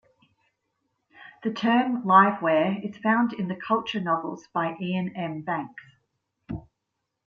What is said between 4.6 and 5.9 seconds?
Iain M. Banks.